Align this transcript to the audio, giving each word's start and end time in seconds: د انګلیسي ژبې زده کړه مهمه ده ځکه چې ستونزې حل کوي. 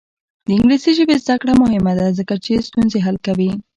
د 0.45 0.47
انګلیسي 0.57 0.91
ژبې 0.97 1.15
زده 1.23 1.35
کړه 1.41 1.53
مهمه 1.63 1.93
ده 1.99 2.07
ځکه 2.19 2.33
چې 2.43 2.63
ستونزې 2.67 2.99
حل 3.05 3.17
کوي. 3.25 3.51